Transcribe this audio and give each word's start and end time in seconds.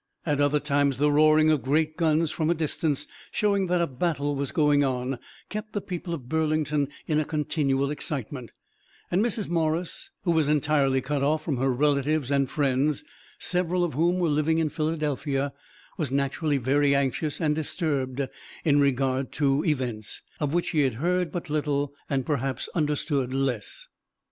At 0.25 0.41
other 0.41 0.59
times 0.59 0.97
the 0.97 1.11
roaring 1.11 1.51
of 1.51 1.61
great 1.61 1.95
guns 1.95 2.31
from 2.31 2.49
a 2.49 2.55
distance, 2.55 3.05
showing 3.29 3.67
that 3.67 3.81
a 3.81 3.85
battle 3.85 4.35
was 4.35 4.51
going 4.51 4.83
on, 4.83 5.19
kept 5.47 5.73
the 5.73 5.79
people 5.79 6.15
of 6.15 6.27
Burlington 6.27 6.87
in 7.05 7.19
a 7.19 7.23
continual 7.23 7.91
excitement; 7.91 8.51
and 9.11 9.23
Mrs. 9.23 9.47
Morris, 9.47 10.09
who 10.23 10.31
was 10.31 10.47
entirely 10.49 11.01
cut 11.01 11.21
off 11.21 11.43
from 11.43 11.57
her 11.57 11.69
relatives 11.71 12.31
and 12.31 12.49
friends, 12.49 13.03
several 13.37 13.83
of 13.83 13.93
whom 13.93 14.17
were 14.17 14.27
living 14.29 14.57
in 14.57 14.69
Philadelphia, 14.69 15.53
was 15.99 16.11
naturally 16.11 16.57
very 16.57 16.95
anxious 16.95 17.39
and 17.39 17.53
disturbed 17.53 18.27
in 18.65 18.79
regard 18.79 19.31
to 19.33 19.63
events, 19.65 20.23
of 20.39 20.51
which 20.51 20.69
she 20.69 20.83
heard 20.89 21.31
but 21.31 21.47
little, 21.51 21.93
and 22.09 22.25
perhaps 22.25 22.67
understood 22.73 23.35
less. 23.35 23.87